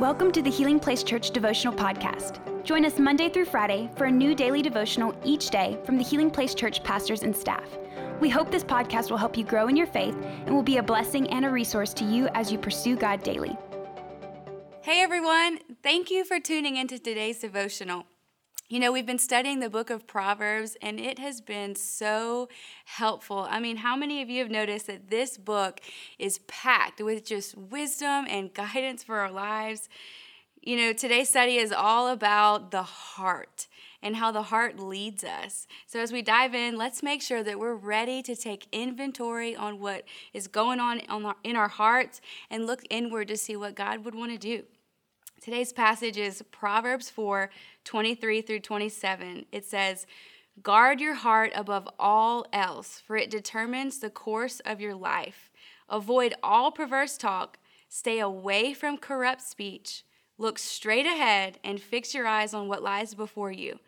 [0.00, 2.40] Welcome to the Healing Place Church Devotional Podcast.
[2.64, 6.32] Join us Monday through Friday for a new daily devotional each day from the Healing
[6.32, 7.62] Place Church pastors and staff.
[8.20, 10.82] We hope this podcast will help you grow in your faith and will be a
[10.82, 13.56] blessing and a resource to you as you pursue God daily.
[14.80, 18.06] Hey everyone, thank you for tuning into today's devotional.
[18.66, 22.48] You know, we've been studying the book of Proverbs and it has been so
[22.86, 23.46] helpful.
[23.50, 25.80] I mean, how many of you have noticed that this book
[26.18, 29.90] is packed with just wisdom and guidance for our lives?
[30.62, 33.68] You know, today's study is all about the heart
[34.02, 35.66] and how the heart leads us.
[35.86, 39.78] So, as we dive in, let's make sure that we're ready to take inventory on
[39.78, 41.02] what is going on
[41.44, 44.64] in our hearts and look inward to see what God would want to do.
[45.44, 47.50] Today's passage is Proverbs 4
[47.84, 49.44] 23 through 27.
[49.52, 50.06] It says,
[50.62, 55.50] Guard your heart above all else, for it determines the course of your life.
[55.90, 57.58] Avoid all perverse talk,
[57.90, 60.02] stay away from corrupt speech.
[60.38, 63.80] Look straight ahead and fix your eyes on what lies before you.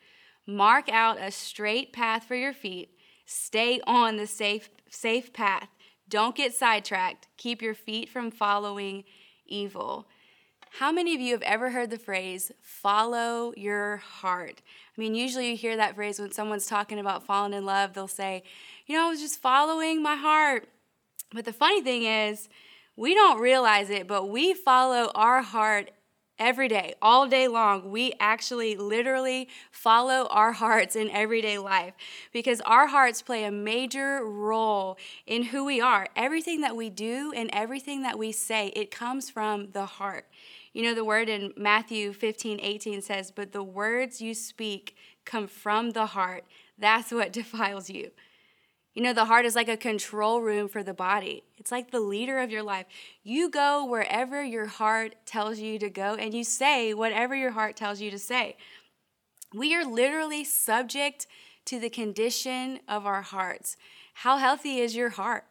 [0.47, 2.91] Mark out a straight path for your feet.
[3.25, 5.71] Stay on the safe, safe path.
[6.07, 7.29] Don't get sidetracked.
[7.39, 9.05] Keep your feet from following
[9.47, 10.07] evil.
[10.71, 14.61] How many of you have ever heard the phrase, follow your heart?
[14.97, 18.09] I mean, usually you hear that phrase when someone's talking about falling in love, they'll
[18.09, 18.43] say,
[18.87, 20.69] you know, I was just following my heart.
[21.33, 22.49] But the funny thing is,
[22.95, 25.91] we don't realize it, but we follow our heart
[26.39, 27.91] every day, all day long.
[27.91, 31.95] We actually literally follow our hearts in everyday life
[32.33, 36.09] because our hearts play a major role in who we are.
[36.15, 40.27] Everything that we do and everything that we say, it comes from the heart.
[40.77, 45.47] You know, the word in Matthew 15, 18 says, But the words you speak come
[45.47, 46.45] from the heart.
[46.77, 48.11] That's what defiles you.
[48.93, 51.45] You know, the heart is like a control room for the body.
[51.57, 52.85] It's like the leader of your life.
[53.23, 57.75] You go wherever your heart tells you to go, and you say whatever your heart
[57.75, 58.59] tells you to say.
[59.55, 61.27] We are literally subject
[61.65, 63.79] to the condition of our hearts.
[64.13, 65.45] How healthy is your heart?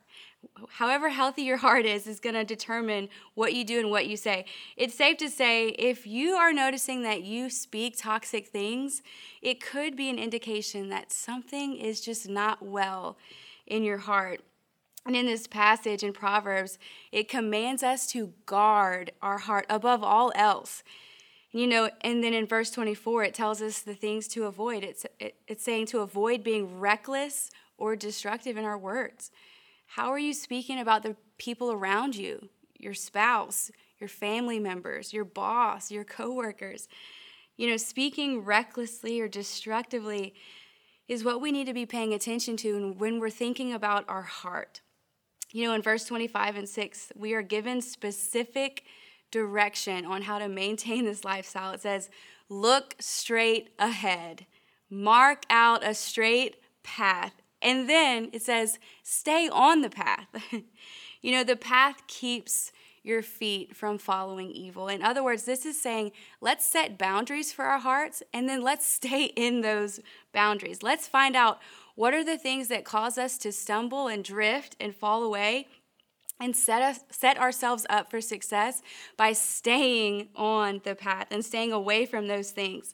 [0.69, 4.17] However healthy your heart is is going to determine what you do and what you
[4.17, 4.45] say.
[4.78, 9.01] It's safe to say if you are noticing that you speak toxic things
[9.41, 13.17] it could be an indication that something is just not well
[13.67, 14.41] in your heart.
[15.05, 16.78] And in this passage in proverbs
[17.11, 20.84] it commands us to guard our heart above all else.
[21.51, 24.84] You know and then in verse 24 it tells us the things to avoid.
[24.84, 29.31] It's it, it's saying to avoid being reckless or destructive in our words
[29.88, 35.25] how are you speaking about the people around you, your spouse, your family members, your
[35.25, 36.88] boss, your coworkers?
[37.57, 40.34] You know, speaking recklessly or destructively
[41.07, 44.81] is what we need to be paying attention to when we're thinking about our heart.
[45.51, 48.84] You know, in verse 25 and 6, we are given specific
[49.31, 51.72] direction on how to maintain this lifestyle.
[51.72, 52.09] It says,
[52.50, 54.46] Look straight ahead,
[54.90, 57.34] mark out a straight path,
[57.65, 60.27] and then it says, stay on the path.
[61.21, 62.71] you know, the path keeps
[63.01, 64.87] your feet from following evil.
[64.87, 66.11] In other words, this is saying,
[66.41, 69.99] let's set boundaries for our hearts and then let's stay in those
[70.31, 70.83] boundaries.
[70.83, 71.59] Let's find out
[71.95, 75.67] what are the things that cause us to stumble and drift and fall away
[76.39, 78.81] and set us set ourselves up for success
[79.17, 82.93] by staying on the path and staying away from those things.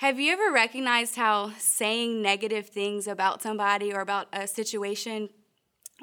[0.00, 5.30] Have you ever recognized how saying negative things about somebody or about a situation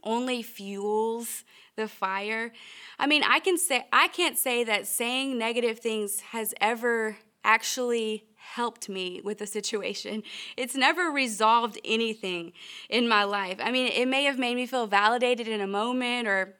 [0.03, 1.43] only fuels
[1.75, 2.51] the fire?
[2.97, 8.25] I mean, I can say I can't say that saying negative things has ever actually
[8.35, 10.23] helped me with a situation.
[10.57, 12.53] It's never resolved anything
[12.89, 13.59] in my life.
[13.59, 16.55] I mean, it may have made me feel validated in a moment or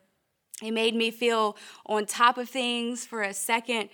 [0.61, 1.57] it made me feel
[1.88, 3.89] on top of things for a second,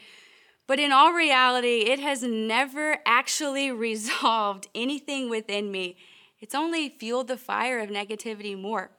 [0.70, 5.98] but in all reality, it has never actually resolved anything within me.
[6.40, 8.92] It's only fueled the fire of negativity more.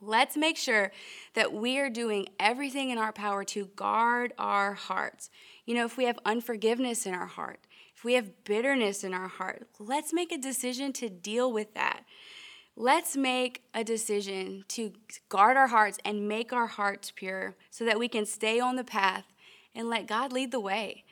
[0.00, 0.90] Let's make sure
[1.34, 5.30] that we are doing everything in our power to guard our hearts.
[5.64, 7.60] You know, if we have unforgiveness in our heart,
[7.94, 12.02] if we have bitterness in our heart, let's make a decision to deal with that.
[12.74, 14.92] Let's make a decision to
[15.28, 18.84] guard our hearts and make our hearts pure so that we can stay on the
[18.84, 19.24] path
[19.76, 21.04] and let God lead the way.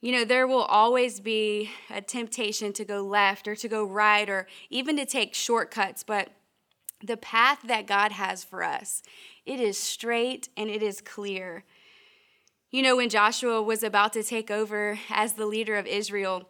[0.00, 4.28] You know, there will always be a temptation to go left or to go right
[4.28, 6.28] or even to take shortcuts, but
[7.04, 9.02] the path that God has for us,
[9.44, 11.64] it is straight and it is clear.
[12.70, 16.48] You know, when Joshua was about to take over as the leader of Israel,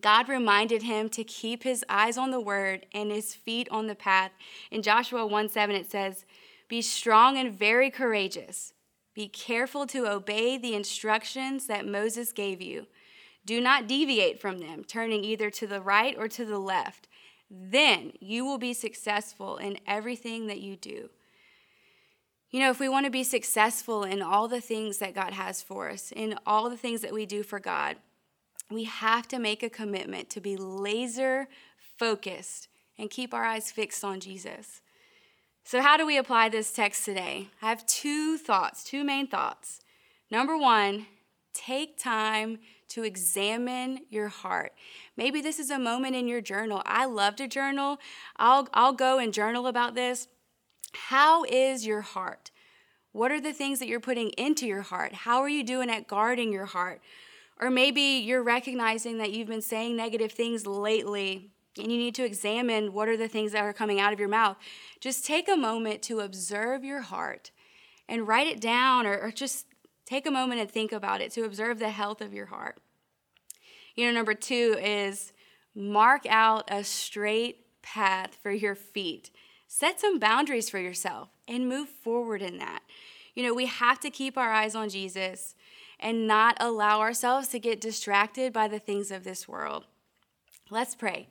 [0.00, 3.94] God reminded him to keep his eyes on the word and his feet on the
[3.94, 4.32] path.
[4.70, 6.24] In Joshua 1 7, it says,
[6.68, 8.72] Be strong and very courageous.
[9.14, 12.86] Be careful to obey the instructions that Moses gave you.
[13.44, 17.08] Do not deviate from them, turning either to the right or to the left.
[17.50, 21.10] Then you will be successful in everything that you do.
[22.50, 25.62] You know, if we want to be successful in all the things that God has
[25.62, 27.96] for us, in all the things that we do for God,
[28.70, 31.48] we have to make a commitment to be laser
[31.98, 32.68] focused
[32.98, 34.80] and keep our eyes fixed on Jesus.
[35.64, 37.48] So, how do we apply this text today?
[37.62, 39.80] I have two thoughts, two main thoughts.
[40.30, 41.06] Number one,
[41.54, 44.72] take time to examine your heart.
[45.16, 46.82] Maybe this is a moment in your journal.
[46.84, 47.98] I love to journal.
[48.36, 50.28] I'll, I'll go and journal about this.
[50.92, 52.50] How is your heart?
[53.12, 55.14] What are the things that you're putting into your heart?
[55.14, 57.00] How are you doing at guarding your heart?
[57.60, 62.24] Or maybe you're recognizing that you've been saying negative things lately and you need to
[62.24, 64.56] examine what are the things that are coming out of your mouth.
[65.00, 67.50] Just take a moment to observe your heart
[68.08, 69.66] and write it down or, or just
[70.04, 72.78] take a moment and think about it to observe the health of your heart.
[73.94, 75.32] You know, number two is
[75.74, 79.30] mark out a straight path for your feet.
[79.66, 82.82] Set some boundaries for yourself and move forward in that.
[83.34, 85.54] You know, we have to keep our eyes on Jesus
[85.98, 89.86] and not allow ourselves to get distracted by the things of this world.
[90.70, 91.28] Let's pray.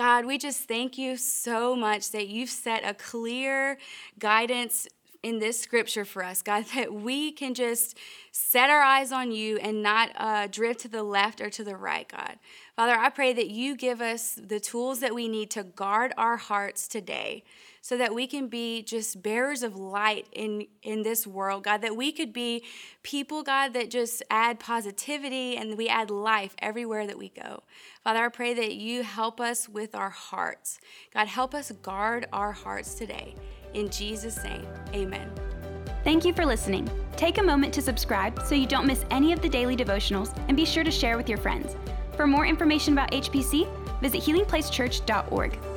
[0.00, 3.76] God, we just thank you so much that you've set a clear
[4.18, 4.88] guidance
[5.22, 7.98] in this scripture for us, God, that we can just
[8.32, 11.76] set our eyes on you and not uh, drift to the left or to the
[11.76, 12.38] right, God.
[12.76, 16.38] Father, I pray that you give us the tools that we need to guard our
[16.38, 17.44] hearts today
[17.80, 21.96] so that we can be just bearers of light in, in this world, God, that
[21.96, 22.64] we could be
[23.02, 27.62] people, God, that just add positivity and we add life everywhere that we go.
[28.04, 30.78] Father, I pray that you help us with our hearts.
[31.14, 33.34] God, help us guard our hearts today.
[33.74, 35.30] In Jesus' name, amen.
[36.02, 36.88] Thank you for listening.
[37.16, 40.56] Take a moment to subscribe so you don't miss any of the daily devotionals and
[40.56, 41.76] be sure to share with your friends.
[42.16, 43.68] For more information about HPC,
[44.00, 45.69] visit healingplacechurch.org.